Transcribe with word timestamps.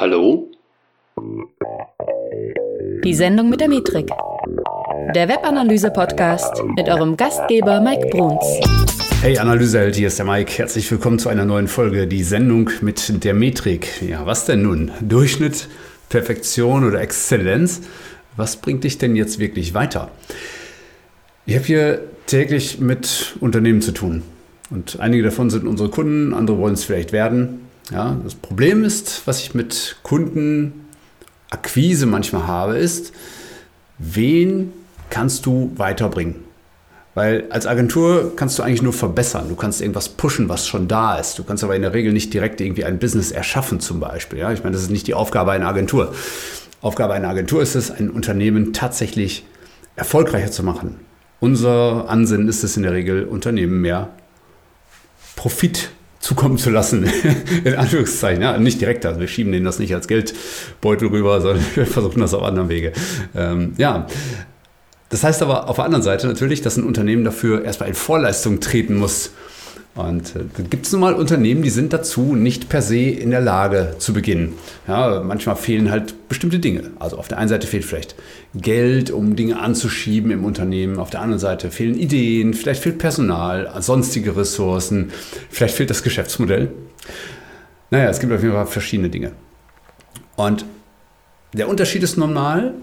Hallo? 0.00 0.50
Die 3.04 3.12
Sendung 3.12 3.50
mit 3.50 3.60
der 3.60 3.68
Metrik. 3.68 4.08
Der 5.14 5.28
Webanalyse-Podcast 5.28 6.62
mit 6.74 6.88
eurem 6.88 7.18
Gastgeber 7.18 7.82
Mike 7.82 8.08
Bruns. 8.08 8.42
Hey 9.20 9.36
Analyseheld, 9.36 9.96
hier 9.96 10.06
ist 10.06 10.18
der 10.18 10.24
Mike. 10.24 10.56
Herzlich 10.56 10.90
willkommen 10.90 11.18
zu 11.18 11.28
einer 11.28 11.44
neuen 11.44 11.68
Folge, 11.68 12.06
die 12.06 12.22
Sendung 12.22 12.70
mit 12.80 13.22
der 13.22 13.34
Metrik. 13.34 14.00
Ja, 14.00 14.24
was 14.24 14.46
denn 14.46 14.62
nun? 14.62 14.90
Durchschnitt, 15.02 15.68
Perfektion 16.08 16.88
oder 16.88 17.02
Exzellenz? 17.02 17.82
Was 18.36 18.56
bringt 18.56 18.84
dich 18.84 18.96
denn 18.96 19.16
jetzt 19.16 19.38
wirklich 19.38 19.74
weiter? 19.74 20.10
Ich 21.44 21.56
habe 21.56 21.66
hier 21.66 22.00
täglich 22.24 22.80
mit 22.80 23.36
Unternehmen 23.40 23.82
zu 23.82 23.92
tun. 23.92 24.22
Und 24.70 24.98
einige 24.98 25.24
davon 25.24 25.50
sind 25.50 25.66
unsere 25.66 25.90
Kunden, 25.90 26.32
andere 26.32 26.56
wollen 26.56 26.72
es 26.72 26.84
vielleicht 26.84 27.12
werden. 27.12 27.69
Ja, 27.90 28.16
das 28.22 28.34
Problem 28.34 28.84
ist, 28.84 29.22
was 29.26 29.40
ich 29.40 29.54
mit 29.54 29.96
Kundenakquise 30.02 32.06
manchmal 32.06 32.46
habe, 32.46 32.78
ist, 32.78 33.12
wen 33.98 34.72
kannst 35.10 35.46
du 35.46 35.72
weiterbringen? 35.76 36.36
Weil 37.14 37.46
als 37.50 37.66
Agentur 37.66 38.36
kannst 38.36 38.58
du 38.58 38.62
eigentlich 38.62 38.82
nur 38.82 38.92
verbessern. 38.92 39.48
Du 39.48 39.56
kannst 39.56 39.80
irgendwas 39.80 40.10
pushen, 40.10 40.48
was 40.48 40.68
schon 40.68 40.86
da 40.86 41.16
ist. 41.16 41.38
Du 41.38 41.44
kannst 41.44 41.64
aber 41.64 41.74
in 41.74 41.82
der 41.82 41.92
Regel 41.92 42.12
nicht 42.12 42.32
direkt 42.32 42.60
irgendwie 42.60 42.84
ein 42.84 43.00
Business 43.00 43.32
erschaffen 43.32 43.80
zum 43.80 43.98
Beispiel. 43.98 44.38
Ja, 44.38 44.52
ich 44.52 44.62
meine, 44.62 44.74
das 44.74 44.82
ist 44.82 44.90
nicht 44.90 45.08
die 45.08 45.14
Aufgabe 45.14 45.50
einer 45.50 45.66
Agentur. 45.66 46.14
Aufgabe 46.80 47.14
einer 47.14 47.28
Agentur 47.28 47.60
ist 47.60 47.74
es, 47.74 47.90
ein 47.90 48.10
Unternehmen 48.10 48.72
tatsächlich 48.72 49.44
erfolgreicher 49.96 50.52
zu 50.52 50.62
machen. 50.62 51.00
Unser 51.40 52.08
Ansinnen 52.08 52.48
ist 52.48 52.62
es 52.62 52.76
in 52.76 52.84
der 52.84 52.92
Regel, 52.92 53.24
Unternehmen 53.24 53.80
mehr 53.80 54.10
Profit 55.34 55.90
zukommen 56.20 56.58
zu 56.58 56.70
lassen, 56.70 57.10
in 57.64 57.74
Anführungszeichen. 57.74 58.42
Ja, 58.42 58.56
nicht 58.58 58.80
direkt, 58.80 59.04
also 59.06 59.18
wir 59.18 59.26
schieben 59.26 59.50
denen 59.52 59.64
das 59.64 59.78
nicht 59.78 59.94
als 59.94 60.06
Geldbeutel 60.06 61.08
rüber, 61.08 61.40
sondern 61.40 61.64
wir 61.74 61.86
versuchen 61.86 62.20
das 62.20 62.34
auf 62.34 62.44
anderen 62.44 62.68
Wege. 62.68 62.92
Ähm, 63.34 63.72
ja, 63.78 64.06
das 65.08 65.24
heißt 65.24 65.42
aber 65.42 65.68
auf 65.68 65.76
der 65.76 65.86
anderen 65.86 66.04
Seite 66.04 66.28
natürlich, 66.28 66.62
dass 66.62 66.76
ein 66.76 66.84
Unternehmen 66.84 67.24
dafür 67.24 67.64
erstmal 67.64 67.88
in 67.88 67.94
Vorleistung 67.96 68.60
treten 68.60 68.96
muss. 68.96 69.32
Und 69.96 70.36
äh, 70.36 70.62
gibt 70.70 70.86
es 70.86 70.92
nun 70.92 71.00
mal 71.00 71.14
Unternehmen, 71.14 71.62
die 71.62 71.70
sind 71.70 71.92
dazu 71.92 72.36
nicht 72.36 72.68
per 72.68 72.80
se 72.80 73.00
in 73.00 73.30
der 73.30 73.40
Lage 73.40 73.96
zu 73.98 74.12
beginnen. 74.12 74.54
Ja, 74.86 75.20
manchmal 75.20 75.56
fehlen 75.56 75.90
halt 75.90 76.28
bestimmte 76.28 76.60
Dinge. 76.60 76.90
Also 77.00 77.18
auf 77.18 77.26
der 77.26 77.38
einen 77.38 77.48
Seite 77.48 77.66
fehlt 77.66 77.84
vielleicht 77.84 78.14
Geld, 78.54 79.10
um 79.10 79.34
Dinge 79.34 79.58
anzuschieben 79.58 80.30
im 80.30 80.44
Unternehmen. 80.44 80.98
Auf 80.98 81.10
der 81.10 81.20
anderen 81.20 81.40
Seite 81.40 81.70
fehlen 81.70 81.98
Ideen, 81.98 82.54
vielleicht 82.54 82.82
fehlt 82.82 82.98
Personal, 82.98 83.70
sonstige 83.80 84.36
Ressourcen, 84.36 85.10
vielleicht 85.50 85.74
fehlt 85.74 85.90
das 85.90 86.04
Geschäftsmodell. 86.04 86.70
Naja, 87.90 88.08
es 88.08 88.20
gibt 88.20 88.32
auf 88.32 88.42
jeden 88.42 88.54
Fall 88.54 88.66
verschiedene 88.66 89.10
Dinge. 89.10 89.32
Und 90.36 90.64
der 91.52 91.68
Unterschied 91.68 92.04
ist 92.04 92.16
normal. 92.16 92.74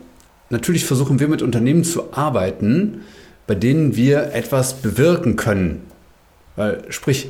Natürlich 0.50 0.84
versuchen 0.84 1.22
wir 1.22 1.30
mit 1.30 1.42
Unternehmen 1.42 1.86
zu 1.86 2.14
arbeiten, 2.14 3.02
bei 3.48 3.56
denen 3.56 3.96
wir 3.96 4.34
etwas 4.34 4.82
bewirken 4.82 5.38
können 5.38 5.82
weil, 6.58 6.84
sprich, 6.90 7.30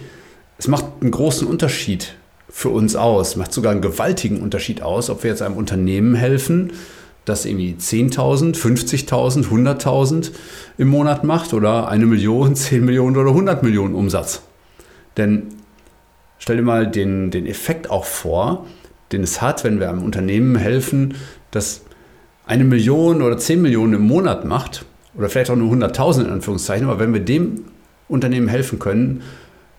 es 0.58 0.68
macht 0.68 0.86
einen 1.02 1.12
großen 1.12 1.48
Unterschied 1.48 2.16
für 2.50 2.70
uns 2.70 2.96
aus, 2.96 3.36
macht 3.36 3.54
sogar 3.54 3.72
einen 3.72 3.82
gewaltigen 3.82 4.42
Unterschied 4.42 4.82
aus, 4.82 5.12
ob 5.12 5.22
wir 5.22 5.30
jetzt 5.30 5.44
einem 5.44 5.58
Unternehmen 5.58 6.16
helfen, 6.16 6.72
das 7.26 7.46
irgendwie 7.46 7.76
10.000, 7.80 8.56
50.000, 8.56 9.50
100.000 9.50 10.32
im 10.78 10.88
Monat 10.88 11.24
macht 11.24 11.54
oder 11.54 11.90
eine 11.90 12.06
Million, 12.06 12.56
10 12.56 12.84
Millionen 12.84 13.18
oder 13.18 13.30
100 13.30 13.62
Millionen 13.62 13.94
Umsatz. 13.94 14.42
Denn 15.18 15.44
stell 16.40 16.56
dir 16.56 16.64
mal 16.64 16.88
den, 16.88 17.30
den 17.30 17.46
Effekt 17.46 17.90
auch 17.92 18.06
vor, 18.06 18.66
den 19.12 19.24
es 19.24 19.42
hat, 19.42 19.64
wenn 19.64 19.80
wir 19.80 19.90
einem 19.90 20.04
Unternehmen 20.04 20.56
helfen, 20.56 21.16
das 21.52 21.82
eine 22.46 22.64
Million 22.64 23.22
oder 23.22 23.38
10 23.38 23.62
Millionen 23.62 23.94
im 23.94 24.02
Monat 24.04 24.46
macht 24.46 24.86
oder 25.16 25.30
vielleicht 25.30 25.52
auch 25.52 25.56
nur 25.58 25.74
100.000 25.74 26.26
in 26.26 26.30
Anführungszeichen, 26.30 26.88
aber 26.88 27.00
wenn 27.00 27.14
wir 27.14 27.22
dem 27.22 27.66
Unternehmen 28.08 28.48
helfen 28.48 28.80
können, 28.80 29.22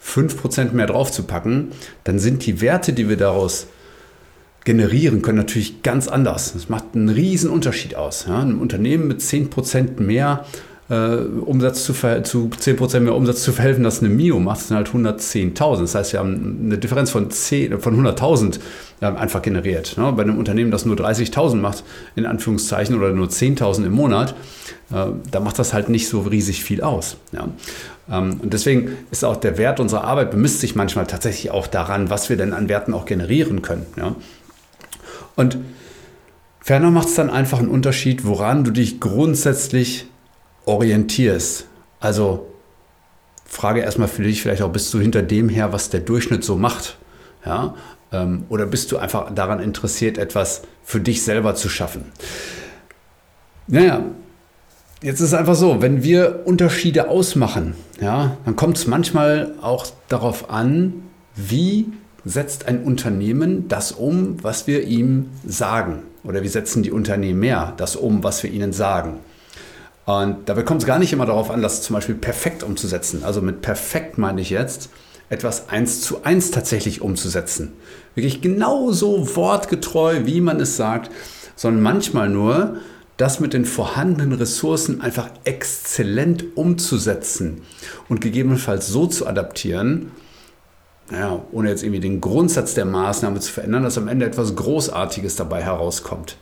5% 0.04 0.72
mehr 0.72 0.86
draufzupacken, 0.86 1.72
dann 2.04 2.18
sind 2.18 2.46
die 2.46 2.60
Werte, 2.60 2.92
die 2.92 3.08
wir 3.08 3.16
daraus 3.16 3.66
generieren 4.64 5.22
können, 5.22 5.38
natürlich 5.38 5.82
ganz 5.82 6.08
anders. 6.08 6.52
Das 6.52 6.68
macht 6.68 6.94
einen 6.94 7.08
riesen 7.08 7.50
Unterschied 7.50 7.94
aus. 7.94 8.26
Ja, 8.28 8.40
ein 8.40 8.58
Unternehmen 8.58 9.08
mit 9.08 9.20
10% 9.20 10.00
mehr 10.00 10.44
äh, 10.90 10.94
Umsatz 10.94 11.84
zu, 11.84 11.92
zu 11.92 12.50
10% 12.58 13.00
mehr 13.00 13.14
Umsatz 13.14 13.42
zu 13.42 13.52
verhelfen, 13.52 13.84
das 13.84 14.00
eine 14.00 14.08
Mio 14.08 14.38
macht, 14.40 14.60
sind 14.60 14.76
halt 14.76 14.88
110.000. 14.88 15.80
Das 15.80 15.94
heißt, 15.94 16.12
wir 16.12 16.20
haben 16.20 16.60
eine 16.64 16.78
Differenz 16.78 17.10
von, 17.10 17.30
von 17.30 18.06
100.000 18.06 18.58
äh, 19.00 19.06
einfach 19.06 19.42
generiert. 19.42 19.96
Ne? 19.98 20.12
Bei 20.12 20.22
einem 20.22 20.38
Unternehmen, 20.38 20.70
das 20.70 20.86
nur 20.86 20.96
30.000 20.96 21.56
macht, 21.56 21.84
in 22.16 22.26
Anführungszeichen, 22.26 22.96
oder 22.96 23.12
nur 23.12 23.28
10.000 23.28 23.84
im 23.84 23.92
Monat, 23.92 24.34
äh, 24.90 25.06
da 25.30 25.40
macht 25.40 25.58
das 25.58 25.74
halt 25.74 25.88
nicht 25.90 26.08
so 26.08 26.22
riesig 26.22 26.64
viel 26.64 26.82
aus. 26.82 27.16
Ähm, 28.10 28.40
und 28.42 28.52
deswegen 28.52 28.92
ist 29.10 29.24
auch 29.24 29.36
der 29.36 29.58
Wert 29.58 29.80
unserer 29.80 30.04
Arbeit 30.04 30.30
bemisst 30.30 30.60
sich 30.60 30.74
manchmal 30.74 31.06
tatsächlich 31.06 31.50
auch 31.50 31.66
daran, 31.66 32.08
was 32.08 32.30
wir 32.30 32.36
denn 32.36 32.52
an 32.52 32.68
Werten 32.68 32.94
auch 32.94 33.04
generieren 33.04 33.60
können. 33.60 33.84
Und 35.36 35.58
ferner 36.60 36.90
macht 36.90 37.08
es 37.08 37.14
dann 37.14 37.28
einfach 37.28 37.58
einen 37.58 37.68
Unterschied, 37.68 38.24
woran 38.24 38.64
du 38.64 38.70
dich 38.70 39.00
grundsätzlich 39.00 40.06
orientierst. 40.68 41.66
Also 41.98 42.46
frage 43.44 43.80
erstmal 43.80 44.08
für 44.08 44.22
dich 44.22 44.42
vielleicht 44.42 44.62
auch, 44.62 44.70
bist 44.70 44.92
du 44.92 45.00
hinter 45.00 45.22
dem 45.22 45.48
her, 45.48 45.72
was 45.72 45.90
der 45.90 46.00
Durchschnitt 46.00 46.44
so 46.44 46.56
macht? 46.56 46.98
Ja? 47.44 47.74
Ähm, 48.12 48.44
oder 48.48 48.66
bist 48.66 48.92
du 48.92 48.98
einfach 48.98 49.34
daran 49.34 49.60
interessiert, 49.60 50.18
etwas 50.18 50.62
für 50.84 51.00
dich 51.00 51.22
selber 51.22 51.54
zu 51.54 51.68
schaffen? 51.68 52.04
Naja, 53.66 54.04
jetzt 55.02 55.20
ist 55.20 55.28
es 55.28 55.34
einfach 55.34 55.54
so, 55.54 55.82
wenn 55.82 56.02
wir 56.02 56.42
Unterschiede 56.44 57.08
ausmachen, 57.08 57.74
ja, 58.00 58.36
dann 58.44 58.56
kommt 58.56 58.76
es 58.76 58.86
manchmal 58.86 59.54
auch 59.60 59.86
darauf 60.08 60.50
an, 60.50 61.02
wie 61.34 61.86
setzt 62.24 62.66
ein 62.66 62.82
Unternehmen 62.82 63.68
das 63.68 63.92
um, 63.92 64.42
was 64.42 64.66
wir 64.66 64.84
ihm 64.84 65.30
sagen? 65.46 66.02
Oder 66.24 66.42
wie 66.42 66.48
setzen 66.48 66.82
die 66.82 66.90
Unternehmen 66.90 67.40
mehr 67.40 67.72
das 67.76 67.96
um, 67.96 68.22
was 68.22 68.42
wir 68.42 68.50
ihnen 68.50 68.72
sagen? 68.72 69.18
Und 70.08 70.48
dabei 70.48 70.62
kommt 70.62 70.80
es 70.80 70.86
gar 70.86 70.98
nicht 70.98 71.12
immer 71.12 71.26
darauf 71.26 71.50
an, 71.50 71.60
das 71.60 71.82
zum 71.82 71.92
Beispiel 71.92 72.14
perfekt 72.14 72.62
umzusetzen. 72.62 73.24
Also 73.24 73.42
mit 73.42 73.60
perfekt 73.60 74.16
meine 74.16 74.40
ich 74.40 74.48
jetzt, 74.48 74.88
etwas 75.28 75.68
eins 75.68 76.00
zu 76.00 76.24
eins 76.24 76.50
tatsächlich 76.50 77.02
umzusetzen. 77.02 77.74
Wirklich 78.14 78.40
genauso 78.40 79.36
wortgetreu, 79.36 80.24
wie 80.24 80.40
man 80.40 80.60
es 80.60 80.78
sagt, 80.78 81.10
sondern 81.56 81.82
manchmal 81.82 82.30
nur 82.30 82.78
das 83.18 83.38
mit 83.38 83.52
den 83.52 83.66
vorhandenen 83.66 84.32
Ressourcen 84.32 85.02
einfach 85.02 85.28
exzellent 85.44 86.56
umzusetzen 86.56 87.60
und 88.08 88.22
gegebenenfalls 88.22 88.88
so 88.88 89.08
zu 89.08 89.26
adaptieren, 89.26 90.10
naja, 91.10 91.42
ohne 91.52 91.68
jetzt 91.68 91.82
irgendwie 91.82 92.00
den 92.00 92.22
Grundsatz 92.22 92.72
der 92.72 92.86
Maßnahme 92.86 93.40
zu 93.40 93.52
verändern, 93.52 93.82
dass 93.82 93.98
am 93.98 94.08
Ende 94.08 94.24
etwas 94.24 94.56
Großartiges 94.56 95.36
dabei 95.36 95.62
herauskommt. 95.62 96.38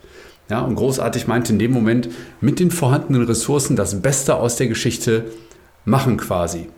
Ja, 0.49 0.61
und 0.61 0.77
großartig 0.77 1.27
meint 1.27 1.51
in 1.51 1.59
dem 1.59 1.73
Moment 1.73 2.09
mit 2.41 2.61
den 2.61 2.71
vorhandenen 2.71 3.25
Ressourcen 3.25 3.75
das 3.75 4.01
Beste 4.01 4.37
aus 4.37 4.57
der 4.57 4.69
Geschichte 4.69 5.25
machen 5.85 6.17
quasi. 6.17 6.69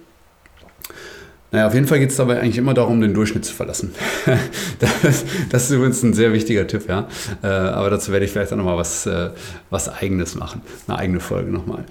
Naja, 1.51 1.67
auf 1.67 1.75
jeden 1.75 1.87
Fall 1.87 1.99
geht 1.99 2.11
es 2.11 2.17
dabei 2.17 2.41
eigentlich 2.41 2.59
immer 2.59 2.75
darum, 2.75 3.01
den 3.01 3.15
Durchschnitt 3.15 3.45
zu 3.45 3.55
verlassen. 3.55 3.95
das, 4.79 5.25
das, 5.49 5.65
ist 5.65 5.71
übrigens 5.71 6.03
ein 6.03 6.13
sehr 6.13 6.35
wichtiger 6.35 6.67
Tipp, 6.67 6.89
ja. 6.89 7.09
Äh, 7.43 7.47
aber 7.47 7.89
dazu 7.89 8.13
werde 8.13 8.27
ich 8.27 8.33
vielleicht 8.33 8.53
auch 8.53 8.59
nochmal 8.59 8.77
was, 8.77 9.07
äh, 9.07 9.31
was 9.71 9.89
Eigenes 9.89 10.35
machen. 10.35 10.61
Eine 10.87 10.99
eigene 10.99 11.21
Folge 11.21 11.51
nochmal. 11.51 11.85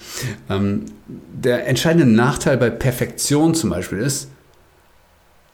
Ähm, 0.47 0.85
der 1.07 1.65
entscheidende 1.67 2.05
Nachteil 2.05 2.57
bei 2.57 2.69
Perfektion 2.69 3.55
zum 3.55 3.71
Beispiel 3.71 3.97
ist, 3.97 4.29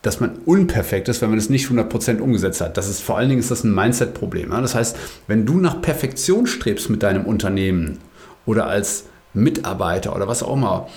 dass 0.03 0.19
man 0.19 0.37
unperfekt 0.45 1.07
ist, 1.09 1.21
wenn 1.21 1.29
man 1.29 1.39
es 1.39 1.49
nicht 1.49 1.67
100% 1.67 2.19
umgesetzt 2.19 2.61
hat. 2.61 2.77
Das 2.77 2.89
ist 2.89 3.01
vor 3.01 3.17
allen 3.17 3.29
Dingen 3.29 3.39
ist 3.39 3.49
das 3.49 3.63
ein 3.63 3.73
Mindset-Problem. 3.73 4.51
Ja? 4.51 4.61
Das 4.61 4.75
heißt, 4.75 4.97
wenn 5.27 5.45
du 5.45 5.57
nach 5.59 5.81
Perfektion 5.81 6.45
strebst 6.45 6.89
mit 6.89 7.01
deinem 7.01 7.25
Unternehmen 7.25 7.99
oder 8.45 8.67
als 8.67 9.05
Mitarbeiter 9.33 10.15
oder 10.15 10.27
was 10.27 10.43
auch 10.43 10.53
immer, 10.53 10.89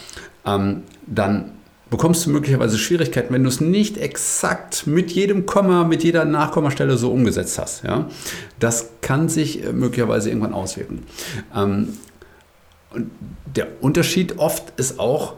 ähm, 0.45 0.83
dann 1.07 1.53
bekommst 1.89 2.27
du 2.27 2.31
möglicherweise 2.31 2.79
Schwierigkeiten, 2.79 3.33
wenn 3.33 3.45
du 3.45 3.49
es 3.49 3.61
nicht 3.61 3.97
exakt 3.97 4.89
mit 4.89 5.13
jedem 5.13 5.47
Komma, 5.47 5.85
mit 5.85 6.03
jeder 6.03 6.25
Nachkommastelle 6.25 6.97
so 6.97 7.13
umgesetzt 7.13 7.61
hast. 7.61 7.85
Ja? 7.85 8.09
Das 8.59 8.91
kann 9.03 9.29
sich 9.29 9.65
äh, 9.65 9.73
möglicherweise 9.73 10.31
irgendwann 10.31 10.53
auswirken. 10.53 11.05
Ähm, 11.55 11.91
und 12.91 13.13
der 13.55 13.69
Unterschied 13.81 14.39
oft 14.39 14.73
ist 14.79 14.99
auch, 14.99 15.35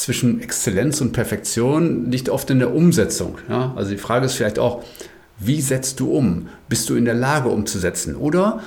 zwischen 0.00 0.40
Exzellenz 0.40 1.00
und 1.00 1.12
Perfektion 1.12 2.10
liegt 2.10 2.28
oft 2.28 2.50
in 2.50 2.58
der 2.58 2.74
Umsetzung. 2.74 3.38
Ja? 3.48 3.72
Also 3.76 3.90
die 3.90 3.98
Frage 3.98 4.26
ist 4.26 4.34
vielleicht 4.34 4.58
auch, 4.58 4.82
wie 5.38 5.60
setzt 5.60 6.00
du 6.00 6.12
um? 6.12 6.48
Bist 6.68 6.88
du 6.88 6.96
in 6.96 7.04
der 7.04 7.14
Lage 7.14 7.48
umzusetzen? 7.48 8.16
Oder 8.16 8.60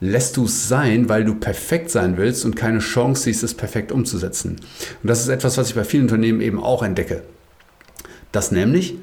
lässt 0.00 0.36
du 0.36 0.44
es 0.44 0.68
sein, 0.68 1.08
weil 1.08 1.24
du 1.24 1.34
perfekt 1.34 1.90
sein 1.90 2.16
willst 2.16 2.44
und 2.44 2.56
keine 2.56 2.78
Chance 2.78 3.24
siehst, 3.24 3.42
es 3.42 3.54
perfekt 3.54 3.92
umzusetzen? 3.92 4.56
Und 5.02 5.08
das 5.08 5.20
ist 5.20 5.28
etwas, 5.28 5.58
was 5.58 5.68
ich 5.68 5.74
bei 5.74 5.84
vielen 5.84 6.04
Unternehmen 6.04 6.40
eben 6.40 6.62
auch 6.62 6.82
entdecke. 6.82 7.22
Dass 8.32 8.52
nämlich, 8.52 8.96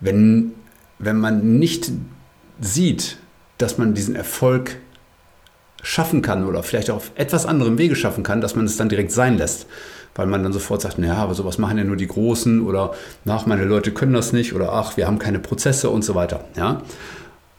wenn, 0.00 0.52
wenn 0.98 1.18
man 1.18 1.58
nicht 1.58 1.90
sieht, 2.60 3.18
dass 3.58 3.78
man 3.78 3.94
diesen 3.94 4.16
Erfolg 4.16 4.76
schaffen 5.84 6.22
kann 6.22 6.44
oder 6.44 6.62
vielleicht 6.62 6.90
auf 6.90 7.12
etwas 7.14 7.46
anderem 7.46 7.78
Wege 7.78 7.94
schaffen 7.94 8.24
kann, 8.24 8.40
dass 8.40 8.56
man 8.56 8.64
es 8.64 8.76
dann 8.76 8.88
direkt 8.88 9.12
sein 9.12 9.38
lässt. 9.38 9.66
Weil 10.16 10.26
man 10.26 10.42
dann 10.42 10.52
sofort 10.52 10.80
sagt, 10.80 10.98
naja, 10.98 11.16
aber 11.16 11.34
sowas 11.34 11.58
machen 11.58 11.76
ja 11.76 11.84
nur 11.84 11.96
die 11.96 12.06
Großen 12.06 12.62
oder 12.62 12.94
nach, 13.24 13.46
meine 13.46 13.64
Leute 13.64 13.92
können 13.92 14.12
das 14.12 14.32
nicht 14.32 14.54
oder 14.54 14.72
ach, 14.72 14.96
wir 14.96 15.06
haben 15.06 15.18
keine 15.18 15.40
Prozesse 15.40 15.90
und 15.90 16.04
so 16.04 16.14
weiter. 16.14 16.44
Ja? 16.56 16.70
Und 16.70 16.82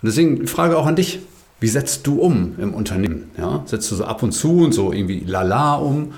deswegen 0.01 0.47
Frage 0.47 0.77
auch 0.77 0.85
an 0.85 0.95
dich, 0.95 1.19
wie 1.59 1.67
setzt 1.67 2.07
du 2.07 2.19
um 2.19 2.55
im 2.57 2.73
Unternehmen? 2.73 3.29
Ja? 3.37 3.63
Setzt 3.65 3.91
du 3.91 3.95
so 3.95 4.05
ab 4.05 4.23
und 4.23 4.31
zu 4.31 4.59
und 4.63 4.73
so 4.73 4.91
irgendwie 4.91 5.19
lala 5.25 5.75
um? 5.75 6.13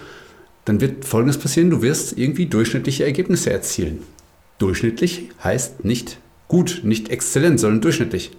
Dann 0.65 0.79
wird 0.79 1.05
Folgendes 1.05 1.37
passieren, 1.37 1.69
du 1.69 1.81
wirst 1.81 2.17
irgendwie 2.17 2.45
durchschnittliche 2.45 3.03
Ergebnisse 3.03 3.51
erzielen. 3.51 4.03
Durchschnittlich 4.59 5.29
heißt 5.43 5.85
nicht 5.85 6.19
gut, 6.47 6.81
nicht 6.83 7.09
exzellent, 7.09 7.59
sondern 7.59 7.81
durchschnittlich. 7.81 8.31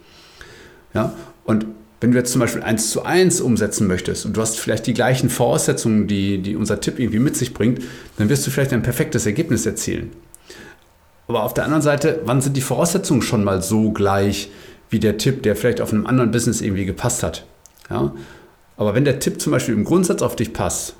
Ja? 0.94 1.14
Und 1.44 1.66
wenn 2.00 2.12
du 2.12 2.18
jetzt 2.18 2.32
zum 2.32 2.40
Beispiel 2.40 2.62
eins 2.62 2.90
zu 2.90 3.04
eins 3.04 3.40
umsetzen 3.40 3.86
möchtest 3.86 4.24
und 4.24 4.36
du 4.36 4.40
hast 4.40 4.58
vielleicht 4.58 4.86
die 4.86 4.94
gleichen 4.94 5.30
Voraussetzungen, 5.30 6.06
die, 6.06 6.38
die 6.38 6.54
unser 6.54 6.80
Tipp 6.80 6.98
irgendwie 6.98 7.18
mit 7.18 7.36
sich 7.36 7.54
bringt, 7.54 7.82
dann 8.16 8.28
wirst 8.28 8.46
du 8.46 8.50
vielleicht 8.50 8.72
ein 8.72 8.82
perfektes 8.82 9.26
Ergebnis 9.26 9.66
erzielen. 9.66 10.12
Aber 11.26 11.42
auf 11.42 11.54
der 11.54 11.64
anderen 11.64 11.82
Seite, 11.82 12.20
wann 12.24 12.40
sind 12.40 12.56
die 12.56 12.62
Voraussetzungen 12.62 13.22
schon 13.22 13.44
mal 13.44 13.62
so 13.62 13.90
gleich 13.90 14.50
wie 14.90 15.00
der 15.00 15.18
Tipp, 15.18 15.42
der 15.42 15.56
vielleicht 15.56 15.80
auf 15.80 15.92
einem 15.92 16.06
anderen 16.06 16.30
Business 16.30 16.60
irgendwie 16.60 16.86
gepasst 16.86 17.22
hat? 17.22 17.44
Ja? 17.90 18.12
Aber 18.76 18.94
wenn 18.94 19.04
der 19.04 19.18
Tipp 19.18 19.40
zum 19.40 19.52
Beispiel 19.52 19.74
im 19.74 19.84
Grundsatz 19.84 20.22
auf 20.22 20.36
dich 20.36 20.52
passt 20.52 20.94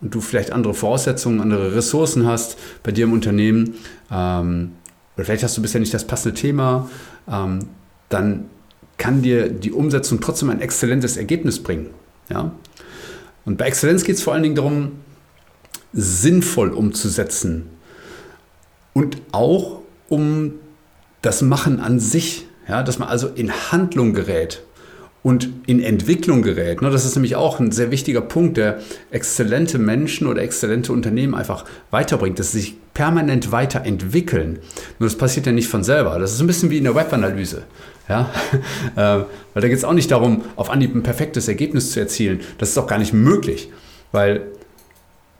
und 0.00 0.14
du 0.14 0.20
vielleicht 0.20 0.50
andere 0.50 0.74
Voraussetzungen, 0.74 1.40
andere 1.40 1.74
Ressourcen 1.74 2.26
hast 2.26 2.56
bei 2.82 2.90
dir 2.90 3.04
im 3.04 3.12
Unternehmen, 3.12 3.74
ähm, 4.10 4.72
oder 5.14 5.26
vielleicht 5.26 5.42
hast 5.42 5.56
du 5.56 5.62
bisher 5.62 5.80
nicht 5.80 5.92
das 5.92 6.06
passende 6.06 6.34
Thema, 6.34 6.88
ähm, 7.30 7.68
dann 8.08 8.46
kann 8.98 9.22
dir 9.22 9.48
die 9.48 9.72
Umsetzung 9.72 10.20
trotzdem 10.20 10.50
ein 10.50 10.60
exzellentes 10.60 11.16
Ergebnis 11.16 11.62
bringen. 11.62 11.90
Ja? 12.28 12.52
Und 13.44 13.56
bei 13.56 13.66
Exzellenz 13.66 14.04
geht 14.04 14.16
es 14.16 14.22
vor 14.22 14.34
allen 14.34 14.42
Dingen 14.42 14.56
darum, 14.56 14.92
sinnvoll 15.92 16.70
umzusetzen 16.70 17.70
und 18.92 19.16
auch 19.32 19.80
um 20.08 20.54
das 21.22 21.40
Machen 21.40 21.80
an 21.80 21.98
sich, 21.98 22.46
ja, 22.68 22.82
dass 22.82 22.98
man 22.98 23.08
also 23.08 23.28
in 23.28 23.50
Handlung 23.50 24.12
gerät 24.12 24.62
und 25.28 25.50
in 25.66 25.82
Entwicklung 25.82 26.40
gerät. 26.40 26.80
Ne? 26.80 26.88
Das 26.88 27.04
ist 27.04 27.14
nämlich 27.14 27.36
auch 27.36 27.60
ein 27.60 27.70
sehr 27.70 27.90
wichtiger 27.90 28.22
Punkt, 28.22 28.56
der 28.56 28.78
exzellente 29.10 29.78
Menschen 29.78 30.26
oder 30.26 30.40
exzellente 30.40 30.90
Unternehmen 30.90 31.34
einfach 31.34 31.66
weiterbringt, 31.90 32.38
dass 32.38 32.52
sie 32.52 32.60
sich 32.60 32.76
permanent 32.94 33.52
weiterentwickeln. 33.52 34.58
Nur 34.98 35.06
das 35.06 35.18
passiert 35.18 35.44
ja 35.44 35.52
nicht 35.52 35.68
von 35.68 35.84
selber. 35.84 36.18
Das 36.18 36.32
ist 36.32 36.40
ein 36.40 36.46
bisschen 36.46 36.70
wie 36.70 36.78
in 36.78 36.84
der 36.84 36.94
Webanalyse. 36.94 37.64
Ja? 38.08 38.30
Äh, 38.96 39.24
weil 39.52 39.62
da 39.62 39.68
geht 39.68 39.76
es 39.76 39.84
auch 39.84 39.92
nicht 39.92 40.10
darum, 40.10 40.44
auf 40.56 40.70
Anhieb 40.70 40.94
ein 40.94 41.02
perfektes 41.02 41.46
Ergebnis 41.46 41.92
zu 41.92 42.00
erzielen. 42.00 42.40
Das 42.56 42.70
ist 42.70 42.78
auch 42.78 42.86
gar 42.86 42.98
nicht 42.98 43.12
möglich. 43.12 43.70
Weil, 44.12 44.46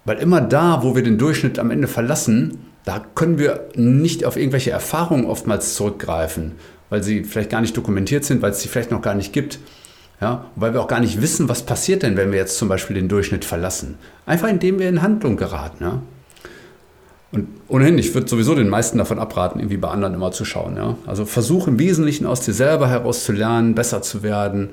weil 0.05 0.19
immer 0.19 0.43
da, 0.43 0.83
wo 0.83 0.95
wir 0.95 1.03
den 1.03 1.17
Durchschnitt 1.17 1.59
am 1.59 1.71
Ende 1.71 1.89
verlassen, 1.89 2.59
da 2.85 3.03
können 3.15 3.39
wir 3.39 3.71
nicht 3.75 4.27
auf 4.27 4.37
irgendwelche 4.37 4.71
Erfahrungen 4.71 5.25
oftmals 5.25 5.75
zurückgreifen, 5.75 6.53
weil 6.91 7.03
sie 7.03 7.25
vielleicht 7.25 7.49
gar 7.51 7.63
nicht 7.63 7.75
dokumentiert 7.75 8.27
sind, 8.27 8.43
weil 8.43 8.51
es 8.51 8.61
sie 8.61 8.69
vielleicht 8.69 8.91
noch 8.91 9.03
gar 9.03 9.15
nicht 9.15 9.33
gibt. 9.33 9.59
Ja, 10.21 10.47
weil 10.57 10.73
wir 10.73 10.81
auch 10.81 10.89
gar 10.89 11.01
nicht 11.01 11.23
wissen, 11.23 11.49
was 11.49 11.63
passiert 11.63 12.03
denn, 12.03 12.17
wenn 12.17 12.33
wir 12.33 12.39
jetzt 12.39 12.59
zum 12.59 12.69
Beispiel 12.69 12.95
den 12.95 13.09
Durchschnitt 13.09 13.45
verlassen. 13.45 13.99
Einfach 14.27 14.49
indem 14.49 14.81
wir 14.81 14.89
in 14.89 15.01
Handlung 15.01 15.37
geraten. 15.37 15.85
Ja? 15.85 16.03
Und 17.31 17.47
ohnehin, 17.69 17.99
ich 17.99 18.15
würde 18.15 18.29
sowieso 18.29 18.57
den 18.57 18.69
meisten 18.69 18.99
davon 18.99 19.21
abraten, 19.21 19.61
irgendwie 19.61 19.77
bei 19.77 19.89
anderen 19.89 20.15
immer 20.15 20.33
zu 20.33 20.45
schauen. 20.45 20.77
Ja? 20.77 20.97
Also 21.07 21.25
versuch 21.25 21.69
im 21.69 21.79
Wesentlichen 21.79 22.27
aus 22.27 22.41
dir 22.41 22.53
selber 22.53 22.89
heraus 22.89 23.25
zu 23.25 23.33
lernen, 23.33 23.77
besser 23.77 24.03
zu 24.03 24.25
werden 24.25 24.71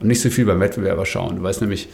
und 0.00 0.06
nicht 0.06 0.22
so 0.22 0.30
viel 0.30 0.46
beim 0.46 0.60
Wettbewerber 0.60 1.04
schauen. 1.04 1.36
Du 1.36 1.42
weißt 1.42 1.60
nämlich, 1.60 1.90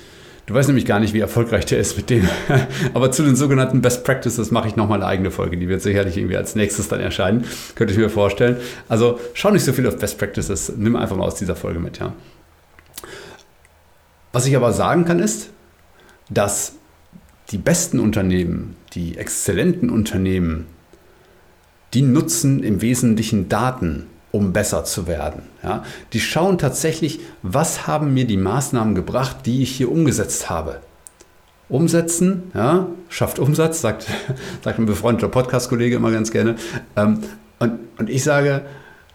du 0.47 0.55
weißt 0.55 0.69
nämlich 0.69 0.87
gar 0.87 1.01
nicht, 1.01 1.13
wie 1.13 1.21
erfolgreich 1.21 1.67
der 1.67 1.81
ist 1.81 1.97
mit 1.97 2.09
dem. 2.09 2.29
Aber 2.95 3.11
zu 3.11 3.25
den 3.25 3.35
sogenannten 3.35 3.83
Best 3.83 4.05
Practices 4.05 4.53
mache 4.53 4.69
ich 4.69 4.77
nochmal 4.77 4.99
eine 4.99 5.07
eigene 5.07 5.33
Folge. 5.33 5.57
Die 5.57 5.69
wird 5.69 5.83
sicherlich 5.83 6.19
irgendwie 6.19 6.37
als 6.37 6.55
nächstes 6.55 6.87
dann 6.87 7.01
erscheinen. 7.01 7.45
Könnte 7.75 7.95
ich 7.95 7.99
mir 7.99 8.11
vorstellen. 8.11 8.59
Also 8.89 9.19
schau 9.35 9.51
nicht 9.51 9.65
so 9.65 9.73
viel 9.73 9.89
auf 9.89 9.99
Best 9.99 10.19
Practices. 10.19 10.73
Nimm 10.77 10.95
einfach 10.95 11.17
mal 11.17 11.25
aus 11.25 11.35
dieser 11.35 11.57
Folge 11.57 11.81
mit. 11.81 11.99
Ja? 11.99 12.13
Was 14.33 14.47
ich 14.47 14.57
aber 14.57 14.73
sagen 14.73 15.05
kann 15.05 15.19
ist, 15.19 15.51
dass 16.29 16.75
die 17.51 17.59
besten 17.59 17.99
Unternehmen, 17.99 18.77
die 18.95 19.19
exzellenten 19.19 19.91
Unternehmen, 19.91 20.67
die 21.95 22.03
nutzen 22.03 22.63
im 22.63 22.81
Wesentlichen 22.81 23.49
Daten, 23.49 24.07
um 24.33 24.53
besser 24.53 24.85
zu 24.85 25.09
werden. 25.09 25.43
Ja? 25.63 25.85
Die 26.13 26.21
schauen 26.21 26.59
tatsächlich, 26.59 27.21
was 27.43 27.89
haben 27.89 28.15
mir 28.15 28.27
die 28.27 28.37
Maßnahmen 28.37 28.95
gebracht, 28.95 29.39
die 29.47 29.63
ich 29.63 29.73
hier 29.73 29.91
umgesetzt 29.91 30.49
habe. 30.49 30.81
Umsetzen, 31.69 32.51
ja, 32.55 32.89
schafft 33.09 33.39
Umsatz, 33.39 33.81
sagt, 33.81 34.07
sagt 34.63 34.79
ein 34.79 34.87
befreundeter 34.87 35.29
Podcast-Kollege 35.29 35.97
immer 35.97 36.11
ganz 36.11 36.31
gerne. 36.31 36.57
Ähm, 36.97 37.21
und, 37.59 37.79
und 37.99 38.11
ich 38.11 38.25
sage, 38.25 38.63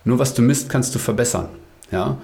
nur 0.04 0.20
was 0.20 0.34
du 0.34 0.42
misst, 0.42 0.70
kannst 0.70 0.94
du 0.96 1.00
verbessern. 1.00 1.50
Ja? 1.92 2.18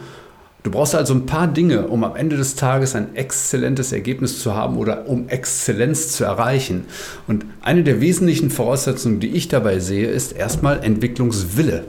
Du 0.63 0.69
brauchst 0.69 0.93
also 0.93 1.15
ein 1.15 1.25
paar 1.25 1.47
Dinge, 1.47 1.87
um 1.87 2.03
am 2.03 2.15
Ende 2.15 2.37
des 2.37 2.55
Tages 2.55 2.95
ein 2.95 3.15
exzellentes 3.15 3.91
Ergebnis 3.91 4.41
zu 4.41 4.55
haben 4.55 4.77
oder 4.77 5.07
um 5.07 5.27
Exzellenz 5.27 6.09
zu 6.09 6.23
erreichen. 6.23 6.85
Und 7.27 7.45
eine 7.61 7.83
der 7.83 7.99
wesentlichen 7.99 8.51
Voraussetzungen, 8.51 9.19
die 9.19 9.29
ich 9.29 9.47
dabei 9.47 9.79
sehe, 9.79 10.07
ist 10.07 10.33
erstmal 10.33 10.83
Entwicklungswille. 10.83 11.85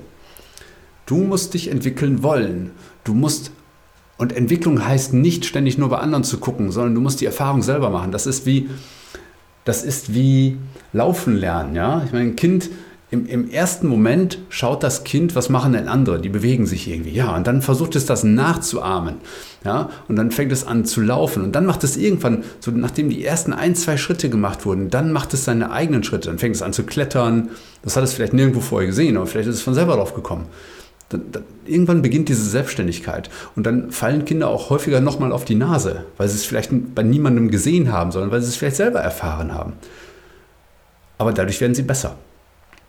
Du 1.05 1.19
musst 1.19 1.53
dich 1.53 1.69
entwickeln 1.69 2.23
wollen. 2.23 2.71
Du 3.05 3.13
musst 3.13 3.51
und 4.17 4.35
Entwicklung 4.35 4.87
heißt 4.87 5.15
nicht 5.15 5.45
ständig 5.45 5.79
nur 5.79 5.89
bei 5.89 5.99
anderen 5.99 6.23
zu 6.25 6.39
gucken, 6.39 6.71
sondern 6.71 6.95
du 6.95 7.01
musst 7.01 7.21
die 7.21 7.27
Erfahrung 7.27 7.63
selber 7.63 7.91
machen. 7.91 8.13
Das 8.13 8.27
ist 8.27 8.47
wie 8.47 8.71
das 9.65 9.83
ist 9.85 10.15
wie 10.15 10.59
laufen 10.93 11.37
lernen, 11.37 11.75
ja? 11.75 12.03
Ich 12.05 12.13
meine, 12.13 12.31
ein 12.31 12.37
Kind 12.37 12.71
im, 13.13 13.27
im, 13.27 13.51
ersten 13.51 13.89
Moment 13.89 14.39
schaut 14.49 14.83
das 14.83 15.05
Kind, 15.05 15.37
was 15.37 15.51
machen 15.51 15.75
denn 15.75 15.87
andere? 15.87 16.19
Die 16.19 16.31
bewegen 16.31 16.65
sich 16.65 16.89
irgendwie. 16.89 17.11
Ja, 17.11 17.37
und 17.37 17.47
dann 17.47 17.61
versucht 17.61 17.95
es 17.95 18.07
das 18.07 18.25
nachzuahmen. 18.25 19.17
Ja, 19.67 19.91
und 20.09 20.17
dann 20.17 20.31
fängt 20.31 20.51
es 20.51 20.67
an 20.67 20.87
zu 20.87 21.03
laufen. 21.03 21.45
Und 21.45 21.53
dann 21.53 21.67
macht 21.67 21.85
es 21.85 21.99
irgendwann, 21.99 22.43
so 22.59 22.71
nachdem 22.71 23.11
die 23.11 23.23
ersten 23.23 23.53
ein, 23.53 23.75
zwei 23.75 23.99
Schritte 23.99 24.31
gemacht 24.31 24.65
wurden, 24.65 24.89
dann 24.89 25.13
macht 25.13 25.35
es 25.35 25.45
seine 25.45 25.71
eigenen 25.71 26.05
Schritte. 26.05 26.31
Dann 26.31 26.39
fängt 26.39 26.57
es 26.57 26.63
an 26.63 26.73
zu 26.73 26.85
klettern. 26.85 27.51
Das 27.83 27.97
hat 27.97 28.03
es 28.03 28.15
vielleicht 28.15 28.33
nirgendwo 28.33 28.61
vorher 28.61 28.89
gesehen, 28.89 29.19
aber 29.19 29.27
vielleicht 29.27 29.51
ist 29.51 29.57
es 29.57 29.63
von 29.63 29.75
selber 29.75 29.97
drauf 29.97 30.15
gekommen. 30.15 30.47
Dann, 31.11 31.25
dann, 31.33 31.43
irgendwann 31.67 32.01
beginnt 32.01 32.31
diese 32.31 32.49
Selbstständigkeit. 32.49 33.29
Und 33.55 33.67
dann 33.67 33.91
fallen 33.91 34.25
Kinder 34.25 34.49
auch 34.49 34.71
häufiger 34.71 35.03
nochmal 35.03 35.33
auf 35.33 35.45
die 35.45 35.55
Nase, 35.55 36.07
weil 36.17 36.31
sie 36.31 36.37
es 36.37 36.47
vielleicht 36.47 36.71
bei 36.95 37.03
niemandem 37.03 37.51
gesehen 37.51 37.93
haben, 37.93 38.11
sondern 38.11 38.31
weil 38.31 38.41
sie 38.41 38.49
es 38.49 38.57
vielleicht 38.57 38.77
selber 38.77 39.01
erfahren 39.01 39.53
haben. 39.53 39.75
Aber 41.19 41.35
dadurch 41.35 41.61
werden 41.61 41.75
sie 41.75 41.83
besser. 41.83 42.17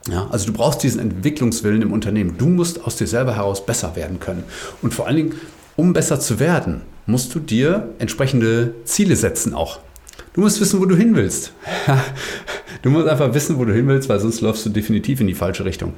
Ja, 0.10 0.28
also 0.32 0.48
du 0.48 0.54
brauchst 0.54 0.84
diesen 0.84 1.00
Entwicklungswillen 1.00 1.82
im 1.82 1.94
Unternehmen. 1.94 2.36
Du 2.38 2.48
musst 2.48 2.84
aus 2.84 2.98
dir 2.98 3.08
selber 3.08 3.36
heraus 3.36 3.66
besser 3.66 3.96
werden 3.96 4.20
können. 4.20 4.44
Und 4.82 4.94
vor 4.94 5.08
allen 5.08 5.16
Dingen, 5.16 5.36
um 5.76 5.94
besser 5.94 6.20
zu 6.20 6.40
werden, 6.40 6.82
musst 7.06 7.34
du 7.34 7.40
dir 7.40 7.90
entsprechende 8.00 8.74
Ziele 8.84 9.16
setzen 9.16 9.54
auch. 9.54 9.80
Du 10.34 10.42
musst 10.42 10.60
wissen, 10.60 10.80
wo 10.80 10.86
du 10.86 10.96
hin 10.96 11.16
willst. 11.16 11.54
du 12.82 12.90
musst 12.90 13.08
einfach 13.08 13.34
wissen, 13.34 13.58
wo 13.58 13.66
du 13.66 13.74
hin 13.74 13.88
willst, 13.88 14.10
weil 14.10 14.20
sonst 14.20 14.42
läufst 14.42 14.66
du 14.66 14.70
definitiv 14.70 15.22
in 15.22 15.28
die 15.28 15.36
falsche 15.36 15.64
Richtung. 15.64 15.94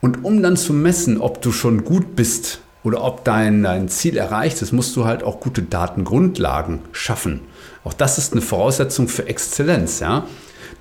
Und 0.00 0.24
um 0.24 0.42
dann 0.42 0.56
zu 0.56 0.72
messen, 0.72 1.20
ob 1.20 1.40
du 1.40 1.52
schon 1.52 1.84
gut 1.84 2.16
bist 2.16 2.60
oder 2.82 3.04
ob 3.04 3.24
dein, 3.24 3.62
dein 3.62 3.88
Ziel 3.88 4.16
erreicht 4.16 4.60
ist, 4.60 4.72
musst 4.72 4.96
du 4.96 5.04
halt 5.04 5.22
auch 5.22 5.38
gute 5.38 5.62
Datengrundlagen 5.62 6.80
schaffen. 6.90 7.40
Auch 7.84 7.92
das 7.92 8.18
ist 8.18 8.32
eine 8.32 8.42
Voraussetzung 8.42 9.06
für 9.08 9.28
Exzellenz. 9.28 10.00
Ja? 10.00 10.26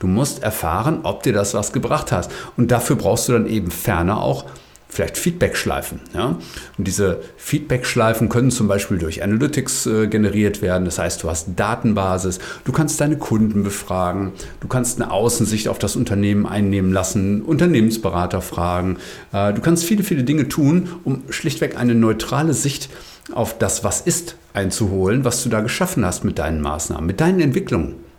Du 0.02 0.08
musst 0.08 0.42
erfahren, 0.42 1.02
ob 1.04 1.22
dir 1.22 1.32
das 1.32 1.54
was 1.54 1.74
gebracht 1.74 2.12
hat. 2.12 2.28
Und 2.58 2.72
dafür 2.72 2.96
brauchst 2.96 3.30
du 3.30 3.34
dann 3.34 3.46
eben 3.46 3.70
ferner 3.70 4.20
auch 4.20 4.46
vielleicht 4.90 5.16
Feedback-Schleifen. 5.16 6.00
Ja? 6.16 6.40
Und 6.80 6.88
diese 6.88 7.22
Feedback-Schleifen 7.38 8.28
können 8.28 8.50
zum 8.50 8.68
Beispiel 8.68 8.98
durch 8.98 9.22
Analytics 9.22 9.86
äh, 9.86 10.08
generiert 10.08 10.64
werden. 10.64 10.86
Das 10.86 10.98
heißt, 10.98 11.22
du 11.22 11.30
hast 11.30 11.50
Datenbasis, 11.56 12.40
du 12.66 12.72
kannst 12.72 13.00
deine 13.00 13.18
Kunden 13.18 13.62
befragen, 13.62 14.32
du 14.60 14.68
kannst 14.68 15.00
eine 15.00 15.12
Außensicht 15.12 15.68
auf 15.68 15.78
das 15.78 15.96
Unternehmen 15.96 16.48
einnehmen 16.48 16.92
lassen, 16.92 17.44
Unternehmensberater 17.44 18.42
fragen. 18.42 18.98
Äh, 19.32 19.54
du 19.54 19.62
kannst 19.62 19.86
viele, 19.86 20.04
viele 20.04 20.24
Dinge 20.24 20.50
tun, 20.50 20.90
um 21.04 21.22
schlichtweg 21.30 21.78
eine 21.78 21.94
neutrale 21.94 22.56
Sicht 22.56 22.90
auf 23.34 23.56
das, 23.60 23.84
was 23.84 24.02
ist, 24.02 24.36
einzuholen, 24.54 25.26
was 25.26 25.44
du 25.44 25.50
da 25.50 25.62
geschaffen 25.62 26.04
hast 26.04 26.24
mit 26.24 26.40
deinen 26.40 26.60
Maßnahmen, 26.60 27.06
mit 27.06 27.22
deinen 27.22 27.40
Entwicklungen. 27.40 28.11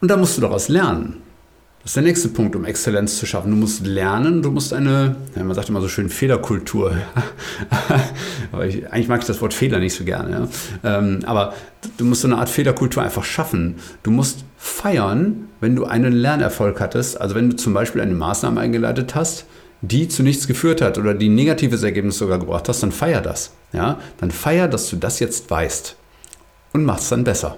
Und 0.00 0.08
da 0.08 0.16
musst 0.16 0.36
du 0.36 0.40
daraus 0.40 0.68
lernen. 0.68 1.22
Das 1.82 1.92
ist 1.92 1.96
der 1.96 2.02
nächste 2.02 2.28
Punkt, 2.28 2.54
um 2.56 2.66
Exzellenz 2.66 3.18
zu 3.18 3.24
schaffen. 3.24 3.50
Du 3.50 3.56
musst 3.56 3.86
lernen, 3.86 4.42
du 4.42 4.50
musst 4.50 4.74
eine, 4.74 5.16
man 5.34 5.54
sagt 5.54 5.70
immer 5.70 5.80
so 5.80 5.88
schön, 5.88 6.10
Fehlerkultur. 6.10 6.94
aber 8.52 8.66
ich, 8.66 8.92
eigentlich 8.92 9.08
mag 9.08 9.20
ich 9.20 9.26
das 9.26 9.40
Wort 9.40 9.54
Fehler 9.54 9.78
nicht 9.78 9.94
so 9.94 10.04
gerne. 10.04 10.48
Ja. 10.82 10.98
Ähm, 10.98 11.20
aber 11.24 11.54
du 11.96 12.04
musst 12.04 12.20
so 12.20 12.28
eine 12.28 12.36
Art 12.36 12.50
Fehlerkultur 12.50 13.02
einfach 13.02 13.24
schaffen. 13.24 13.76
Du 14.02 14.10
musst 14.10 14.44
feiern, 14.58 15.48
wenn 15.60 15.74
du 15.74 15.86
einen 15.86 16.12
Lernerfolg 16.12 16.80
hattest. 16.80 17.18
Also 17.18 17.34
wenn 17.34 17.48
du 17.48 17.56
zum 17.56 17.72
Beispiel 17.72 18.02
eine 18.02 18.14
Maßnahme 18.14 18.60
eingeleitet 18.60 19.14
hast, 19.14 19.46
die 19.80 20.06
zu 20.06 20.22
nichts 20.22 20.46
geführt 20.46 20.82
hat 20.82 20.98
oder 20.98 21.14
die 21.14 21.30
negatives 21.30 21.82
Ergebnis 21.82 22.18
sogar 22.18 22.38
gebracht 22.38 22.68
hast, 22.68 22.82
dann 22.82 22.92
feier 22.92 23.22
das. 23.22 23.52
Ja? 23.72 23.98
Dann 24.18 24.30
feier, 24.30 24.68
dass 24.68 24.90
du 24.90 24.96
das 24.96 25.18
jetzt 25.18 25.50
weißt 25.50 25.96
und 26.74 26.84
mach 26.84 26.98
es 26.98 27.08
dann 27.08 27.24
besser. 27.24 27.56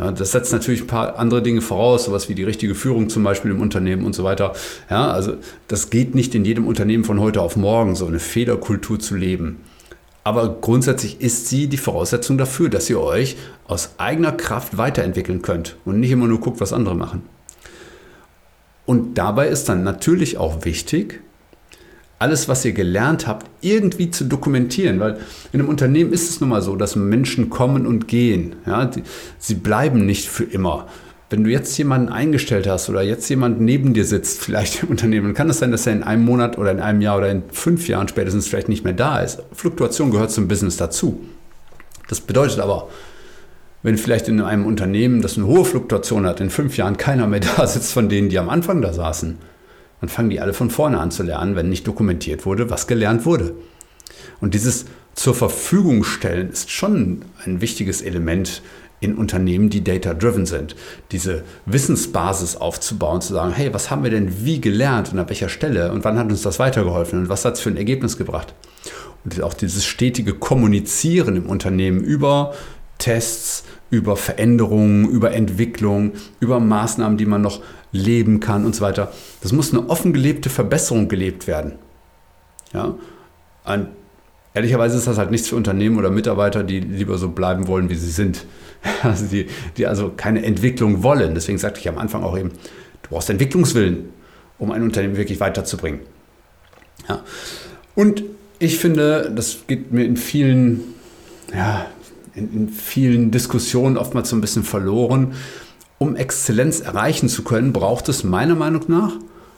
Ja, 0.00 0.12
das 0.12 0.32
setzt 0.32 0.50
natürlich 0.50 0.80
ein 0.80 0.86
paar 0.86 1.18
andere 1.18 1.42
Dinge 1.42 1.60
voraus, 1.60 2.04
sowas 2.04 2.30
wie 2.30 2.34
die 2.34 2.42
richtige 2.42 2.74
Führung 2.74 3.10
zum 3.10 3.22
Beispiel 3.22 3.50
im 3.50 3.60
Unternehmen 3.60 4.06
und 4.06 4.14
so 4.14 4.24
weiter. 4.24 4.54
Ja, 4.88 5.10
also 5.10 5.34
das 5.68 5.90
geht 5.90 6.14
nicht 6.14 6.34
in 6.34 6.46
jedem 6.46 6.66
Unternehmen 6.66 7.04
von 7.04 7.20
heute 7.20 7.42
auf 7.42 7.54
morgen, 7.54 7.94
so 7.94 8.06
eine 8.06 8.18
Fehlerkultur 8.18 8.98
zu 8.98 9.14
leben. 9.14 9.60
Aber 10.24 10.56
grundsätzlich 10.58 11.20
ist 11.20 11.48
sie 11.48 11.66
die 11.66 11.76
Voraussetzung 11.76 12.38
dafür, 12.38 12.70
dass 12.70 12.88
ihr 12.88 12.98
euch 12.98 13.36
aus 13.66 13.90
eigener 13.98 14.32
Kraft 14.32 14.78
weiterentwickeln 14.78 15.42
könnt 15.42 15.76
und 15.84 16.00
nicht 16.00 16.10
immer 16.10 16.28
nur 16.28 16.40
guckt, 16.40 16.62
was 16.62 16.72
andere 16.72 16.94
machen. 16.94 17.22
Und 18.86 19.18
dabei 19.18 19.48
ist 19.48 19.68
dann 19.68 19.84
natürlich 19.84 20.38
auch 20.38 20.64
wichtig, 20.64 21.20
alles, 22.20 22.48
was 22.48 22.64
ihr 22.66 22.72
gelernt 22.72 23.26
habt, 23.26 23.46
irgendwie 23.62 24.10
zu 24.10 24.24
dokumentieren. 24.24 25.00
Weil 25.00 25.18
in 25.52 25.60
einem 25.60 25.68
Unternehmen 25.68 26.12
ist 26.12 26.28
es 26.28 26.40
nun 26.40 26.50
mal 26.50 26.62
so, 26.62 26.76
dass 26.76 26.94
Menschen 26.94 27.48
kommen 27.48 27.86
und 27.86 28.06
gehen. 28.08 28.56
Ja, 28.66 28.84
die, 28.84 29.02
sie 29.38 29.54
bleiben 29.54 30.04
nicht 30.04 30.28
für 30.28 30.44
immer. 30.44 30.86
Wenn 31.30 31.44
du 31.44 31.50
jetzt 31.50 31.76
jemanden 31.78 32.10
eingestellt 32.10 32.66
hast 32.68 32.90
oder 32.90 33.02
jetzt 33.02 33.28
jemand 33.30 33.60
neben 33.60 33.94
dir 33.94 34.04
sitzt, 34.04 34.40
vielleicht 34.42 34.82
im 34.82 34.90
Unternehmen, 34.90 35.32
kann 35.32 35.48
es 35.48 35.58
sein, 35.58 35.72
dass 35.72 35.86
er 35.86 35.94
in 35.94 36.02
einem 36.02 36.24
Monat 36.24 36.58
oder 36.58 36.70
in 36.70 36.80
einem 36.80 37.00
Jahr 37.00 37.16
oder 37.16 37.30
in 37.30 37.42
fünf 37.50 37.88
Jahren 37.88 38.06
spätestens 38.06 38.46
vielleicht 38.46 38.68
nicht 38.68 38.84
mehr 38.84 38.92
da 38.92 39.20
ist. 39.20 39.42
Fluktuation 39.54 40.10
gehört 40.10 40.30
zum 40.30 40.46
Business 40.46 40.76
dazu. 40.76 41.20
Das 42.08 42.20
bedeutet 42.20 42.60
aber, 42.60 42.90
wenn 43.82 43.96
vielleicht 43.96 44.28
in 44.28 44.42
einem 44.42 44.66
Unternehmen, 44.66 45.22
das 45.22 45.38
eine 45.38 45.46
hohe 45.46 45.64
Fluktuation 45.64 46.26
hat, 46.26 46.42
in 46.42 46.50
fünf 46.50 46.76
Jahren 46.76 46.98
keiner 46.98 47.26
mehr 47.26 47.40
da 47.56 47.66
sitzt 47.66 47.94
von 47.94 48.10
denen, 48.10 48.28
die 48.28 48.38
am 48.38 48.50
Anfang 48.50 48.82
da 48.82 48.92
saßen, 48.92 49.38
dann 50.00 50.08
fangen 50.08 50.30
die 50.30 50.40
alle 50.40 50.54
von 50.54 50.70
vorne 50.70 50.98
an 50.98 51.10
zu 51.10 51.22
lernen, 51.22 51.56
wenn 51.56 51.68
nicht 51.68 51.86
dokumentiert 51.86 52.46
wurde, 52.46 52.70
was 52.70 52.86
gelernt 52.86 53.26
wurde. 53.26 53.54
Und 54.40 54.54
dieses 54.54 54.86
zur 55.14 55.34
Verfügung 55.34 56.04
stellen 56.04 56.50
ist 56.50 56.70
schon 56.70 57.22
ein 57.44 57.60
wichtiges 57.60 58.00
Element 58.00 58.62
in 59.00 59.14
Unternehmen, 59.14 59.70
die 59.70 59.82
data-driven 59.82 60.46
sind. 60.46 60.76
Diese 61.10 61.42
Wissensbasis 61.66 62.56
aufzubauen, 62.56 63.20
zu 63.20 63.32
sagen, 63.32 63.52
hey, 63.52 63.72
was 63.72 63.90
haben 63.90 64.04
wir 64.04 64.10
denn 64.10 64.44
wie 64.44 64.60
gelernt 64.60 65.12
und 65.12 65.18
an 65.18 65.28
welcher 65.28 65.48
Stelle 65.48 65.92
und 65.92 66.04
wann 66.04 66.18
hat 66.18 66.30
uns 66.30 66.42
das 66.42 66.58
weitergeholfen 66.58 67.18
und 67.18 67.28
was 67.28 67.44
hat 67.44 67.54
es 67.54 67.60
für 67.60 67.70
ein 67.70 67.78
Ergebnis 67.78 68.18
gebracht? 68.18 68.54
Und 69.24 69.42
auch 69.42 69.54
dieses 69.54 69.84
stetige 69.84 70.34
Kommunizieren 70.34 71.36
im 71.36 71.46
Unternehmen 71.46 72.00
über 72.00 72.54
Tests, 72.98 73.64
über 73.90 74.16
Veränderungen, 74.16 75.08
über 75.08 75.32
Entwicklung, 75.32 76.12
über 76.38 76.60
Maßnahmen, 76.60 77.18
die 77.18 77.26
man 77.26 77.42
noch 77.42 77.60
leben 77.92 78.40
kann 78.40 78.64
und 78.64 78.74
so 78.74 78.82
weiter. 78.82 79.12
Das 79.40 79.52
muss 79.52 79.72
eine 79.72 79.88
offen 79.88 80.12
gelebte 80.12 80.50
Verbesserung 80.50 81.08
gelebt 81.08 81.46
werden. 81.46 81.72
Ja? 82.72 82.94
Und 83.64 83.88
ehrlicherweise 84.54 84.96
ist 84.96 85.06
das 85.06 85.18
halt 85.18 85.30
nichts 85.30 85.48
für 85.48 85.56
Unternehmen 85.56 85.98
oder 85.98 86.10
Mitarbeiter, 86.10 86.62
die 86.62 86.80
lieber 86.80 87.18
so 87.18 87.30
bleiben 87.30 87.66
wollen, 87.66 87.90
wie 87.90 87.96
sie 87.96 88.10
sind. 88.10 88.46
Also 89.02 89.26
die, 89.26 89.46
die 89.76 89.86
also 89.86 90.10
keine 90.16 90.42
Entwicklung 90.42 91.02
wollen. 91.02 91.34
Deswegen 91.34 91.58
sagte 91.58 91.80
ich 91.80 91.88
am 91.90 91.98
Anfang 91.98 92.22
auch 92.22 92.38
eben, 92.38 92.48
du 92.48 93.10
brauchst 93.10 93.28
Entwicklungswillen, 93.28 94.08
um 94.58 94.70
ein 94.70 94.82
Unternehmen 94.82 95.18
wirklich 95.18 95.38
weiterzubringen. 95.38 96.00
Ja. 97.06 97.22
Und 97.94 98.22
ich 98.58 98.78
finde, 98.78 99.32
das 99.34 99.66
geht 99.66 99.92
mir 99.92 100.06
in 100.06 100.16
vielen, 100.16 100.94
ja, 101.54 101.86
in, 102.34 102.54
in 102.54 102.68
vielen 102.70 103.30
Diskussionen 103.30 103.98
oftmals 103.98 104.30
so 104.30 104.36
ein 104.36 104.40
bisschen 104.40 104.62
verloren. 104.62 105.34
Um 106.02 106.16
Exzellenz 106.16 106.80
erreichen 106.80 107.28
zu 107.28 107.44
können, 107.44 107.74
braucht 107.74 108.08
es 108.08 108.24
meiner 108.24 108.54
Meinung 108.54 108.84
nach 108.88 109.12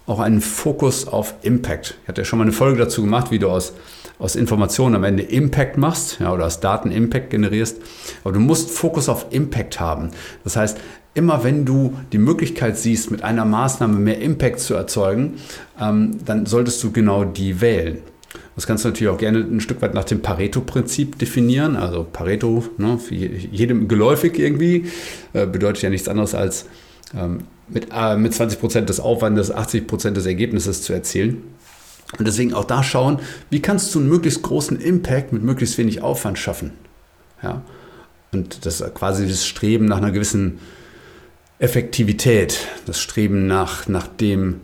auch 0.08 0.18
einen 0.18 0.40
Fokus 0.40 1.06
auf 1.06 1.34
Impact. 1.42 1.98
Ich 2.02 2.08
hatte 2.08 2.22
ja 2.22 2.24
schon 2.24 2.40
mal 2.40 2.42
eine 2.42 2.52
Folge 2.52 2.78
dazu 2.80 3.02
gemacht, 3.02 3.30
wie 3.30 3.38
du 3.38 3.48
aus, 3.48 3.74
aus 4.18 4.34
Informationen 4.34 4.96
am 4.96 5.04
Ende 5.04 5.22
Impact 5.22 5.78
machst 5.78 6.18
ja, 6.18 6.32
oder 6.32 6.46
aus 6.46 6.58
Daten 6.58 6.90
Impact 6.90 7.30
generierst. 7.30 7.80
Aber 8.24 8.32
du 8.32 8.40
musst 8.40 8.72
Fokus 8.72 9.08
auf 9.08 9.26
Impact 9.30 9.78
haben. 9.78 10.10
Das 10.42 10.56
heißt, 10.56 10.78
immer 11.14 11.44
wenn 11.44 11.64
du 11.64 11.96
die 12.10 12.18
Möglichkeit 12.18 12.76
siehst, 12.76 13.12
mit 13.12 13.22
einer 13.22 13.44
Maßnahme 13.44 14.00
mehr 14.00 14.20
Impact 14.20 14.58
zu 14.58 14.74
erzeugen, 14.74 15.34
ähm, 15.80 16.18
dann 16.24 16.46
solltest 16.46 16.82
du 16.82 16.90
genau 16.90 17.22
die 17.22 17.60
wählen. 17.60 17.98
Das 18.54 18.66
kannst 18.66 18.84
du 18.84 18.88
natürlich 18.88 19.12
auch 19.12 19.18
gerne 19.18 19.38
ein 19.38 19.60
Stück 19.60 19.80
weit 19.80 19.94
nach 19.94 20.04
dem 20.04 20.20
Pareto-Prinzip 20.20 21.18
definieren. 21.18 21.76
Also 21.76 22.06
Pareto, 22.10 22.64
ne, 22.76 22.98
für 22.98 23.14
jedem 23.14 23.88
geläufig 23.88 24.38
irgendwie, 24.38 24.86
äh, 25.32 25.46
bedeutet 25.46 25.82
ja 25.82 25.90
nichts 25.90 26.08
anderes 26.08 26.34
als 26.34 26.66
ähm, 27.14 27.44
mit, 27.68 27.88
äh, 27.94 28.16
mit 28.16 28.34
20 28.34 28.60
Prozent 28.60 28.88
des 28.88 29.00
Aufwandes 29.00 29.50
80 29.50 29.86
Prozent 29.86 30.16
des 30.16 30.26
Ergebnisses 30.26 30.82
zu 30.82 30.92
erzielen. 30.92 31.42
Und 32.18 32.28
deswegen 32.28 32.52
auch 32.52 32.64
da 32.64 32.82
schauen, 32.82 33.20
wie 33.48 33.62
kannst 33.62 33.94
du 33.94 33.98
einen 33.98 34.08
möglichst 34.08 34.42
großen 34.42 34.78
Impact 34.78 35.32
mit 35.32 35.42
möglichst 35.42 35.78
wenig 35.78 36.02
Aufwand 36.02 36.38
schaffen. 36.38 36.72
Ja? 37.42 37.62
Und 38.32 38.66
das 38.66 38.82
quasi 38.94 39.26
das 39.26 39.46
Streben 39.46 39.86
nach 39.86 39.98
einer 39.98 40.10
gewissen 40.10 40.58
Effektivität, 41.58 42.66
das 42.86 43.00
Streben 43.00 43.46
nach, 43.46 43.88
nach 43.88 44.08
dem, 44.08 44.60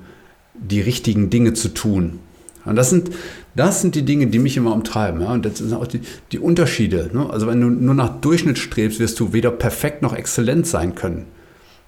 die 0.54 0.80
richtigen 0.80 1.30
Dinge 1.30 1.54
zu 1.54 1.68
tun. 1.68 2.18
Und 2.64 2.76
das 2.76 2.90
sind, 2.90 3.11
das 3.58 3.80
sind 3.80 3.96
die 3.96 4.04
Dinge, 4.04 4.28
die 4.28 4.38
mich 4.38 4.56
immer 4.56 4.72
umtreiben. 4.72 5.20
Ja? 5.20 5.32
Und 5.32 5.44
das 5.44 5.58
sind 5.58 5.74
auch 5.74 5.88
die, 5.88 6.00
die 6.30 6.38
Unterschiede. 6.38 7.10
Ne? 7.12 7.28
Also 7.28 7.48
wenn 7.48 7.60
du 7.60 7.68
nur 7.68 7.94
nach 7.94 8.20
Durchschnitt 8.20 8.56
strebst, 8.56 9.00
wirst 9.00 9.18
du 9.18 9.32
weder 9.32 9.50
perfekt 9.50 10.00
noch 10.00 10.14
exzellent 10.14 10.66
sein 10.66 10.94
können. 10.94 11.26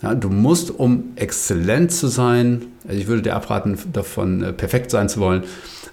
Ja, 0.02 0.14
du 0.14 0.30
musst, 0.30 0.70
um 0.70 1.12
exzellent 1.16 1.92
zu 1.92 2.08
sein, 2.08 2.66
also 2.88 2.98
ich 2.98 3.06
würde 3.06 3.22
dir 3.22 3.36
abraten, 3.36 3.78
davon 3.92 4.42
äh, 4.42 4.52
perfekt 4.52 4.90
sein 4.90 5.08
zu 5.08 5.20
wollen, 5.20 5.42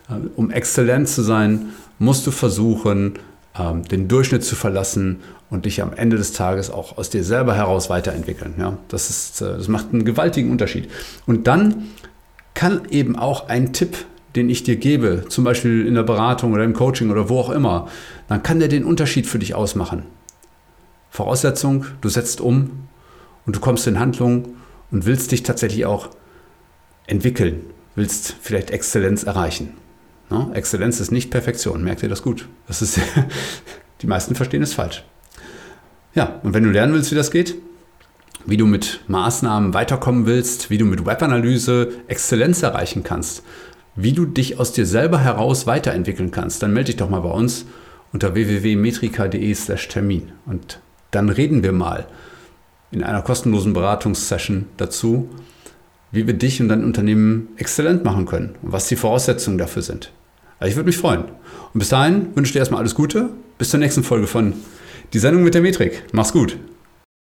äh, 0.09 0.13
um 0.35 0.49
exzellent 0.49 1.09
zu 1.09 1.21
sein, 1.21 1.67
musst 1.99 2.25
du 2.25 2.31
versuchen, 2.31 3.19
ähm, 3.59 3.83
den 3.83 4.07
Durchschnitt 4.07 4.45
zu 4.45 4.55
verlassen 4.55 5.17
und 5.49 5.65
dich 5.65 5.81
am 5.81 5.93
Ende 5.93 6.17
des 6.17 6.31
Tages 6.31 6.71
auch 6.71 6.97
aus 6.97 7.09
dir 7.09 7.23
selber 7.23 7.53
heraus 7.53 7.89
weiterentwickeln. 7.89 8.53
Ja, 8.57 8.77
das, 8.87 9.09
ist, 9.09 9.41
äh, 9.41 9.57
das 9.57 9.67
macht 9.67 9.93
einen 9.93 10.05
gewaltigen 10.05 10.51
Unterschied. 10.51 10.89
Und 11.25 11.45
dann 11.45 11.89
kann 12.53 12.83
eben 12.89 13.15
auch 13.17 13.49
ein 13.49 13.73
Tipp 13.73 13.97
den 14.35 14.49
ich 14.49 14.63
dir 14.63 14.75
gebe, 14.75 15.25
zum 15.29 15.43
Beispiel 15.43 15.85
in 15.85 15.95
der 15.95 16.03
Beratung 16.03 16.53
oder 16.53 16.63
im 16.63 16.73
Coaching 16.73 17.09
oder 17.09 17.29
wo 17.29 17.39
auch 17.39 17.49
immer, 17.49 17.87
dann 18.27 18.43
kann 18.43 18.59
der 18.59 18.67
den 18.67 18.83
Unterschied 18.83 19.25
für 19.25 19.39
dich 19.39 19.55
ausmachen. 19.55 20.03
Voraussetzung, 21.09 21.85
du 22.01 22.09
setzt 22.09 22.41
um 22.41 22.87
und 23.45 23.55
du 23.55 23.59
kommst 23.59 23.87
in 23.87 23.99
Handlung 23.99 24.55
und 24.91 25.05
willst 25.05 25.31
dich 25.31 25.43
tatsächlich 25.43 25.85
auch 25.85 26.09
entwickeln, 27.07 27.61
willst 27.95 28.35
vielleicht 28.41 28.71
Exzellenz 28.71 29.23
erreichen. 29.23 29.73
No? 30.29 30.51
Exzellenz 30.53 30.99
ist 30.99 31.11
nicht 31.11 31.31
Perfektion, 31.31 31.83
merkt 31.83 32.03
ihr 32.03 32.09
das 32.09 32.21
gut? 32.21 32.47
Das 32.67 32.81
ist, 32.81 32.99
die 34.01 34.07
meisten 34.07 34.35
verstehen 34.35 34.61
es 34.61 34.73
falsch. 34.73 35.03
Ja, 36.13 36.39
und 36.43 36.53
wenn 36.53 36.63
du 36.63 36.69
lernen 36.69 36.93
willst, 36.93 37.11
wie 37.11 37.15
das 37.15 37.31
geht, 37.31 37.55
wie 38.45 38.57
du 38.57 38.65
mit 38.65 39.01
Maßnahmen 39.07 39.73
weiterkommen 39.73 40.25
willst, 40.25 40.69
wie 40.69 40.77
du 40.77 40.85
mit 40.85 41.05
Webanalyse 41.05 41.91
Exzellenz 42.07 42.63
erreichen 42.63 43.03
kannst, 43.03 43.43
wie 43.97 44.13
du 44.13 44.25
dich 44.25 44.59
aus 44.59 44.71
dir 44.71 44.85
selber 44.85 45.19
heraus 45.19 45.67
weiterentwickeln 45.67 46.31
kannst, 46.31 46.63
dann 46.63 46.71
melde 46.71 46.91
dich 46.91 46.97
doch 46.97 47.09
mal 47.09 47.19
bei 47.21 47.31
uns 47.31 47.65
unter 48.13 48.35
www.metrika.de/termin 48.35 50.31
und 50.45 50.79
dann 51.11 51.29
reden 51.29 51.63
wir 51.63 51.73
mal 51.73 52.07
in 52.91 53.03
einer 53.03 53.21
kostenlosen 53.21 53.73
Beratungssession 53.73 54.67
dazu, 54.77 55.29
wie 56.11 56.25
wir 56.25 56.35
dich 56.35 56.61
und 56.61 56.69
dein 56.69 56.85
Unternehmen 56.85 57.49
exzellent 57.57 58.05
machen 58.05 58.25
können 58.25 58.55
und 58.61 58.71
was 58.71 58.87
die 58.87 58.95
Voraussetzungen 58.95 59.57
dafür 59.57 59.81
sind. 59.81 60.13
Also 60.59 60.69
ich 60.69 60.75
würde 60.75 60.87
mich 60.87 60.97
freuen. 60.97 61.25
Und 61.73 61.79
bis 61.79 61.89
dahin 61.89 62.35
wünsche 62.35 62.49
ich 62.49 62.53
dir 62.53 62.59
erstmal 62.59 62.79
alles 62.79 62.95
Gute. 62.95 63.29
Bis 63.57 63.71
zur 63.71 63.79
nächsten 63.79 64.03
Folge 64.03 64.27
von 64.27 64.53
Die 65.13 65.19
Sendung 65.19 65.43
mit 65.43 65.53
der 65.53 65.61
Metrik. 65.61 66.03
Mach's 66.11 66.31
gut. 66.31 66.57